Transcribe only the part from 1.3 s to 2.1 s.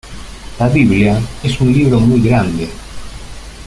es un libro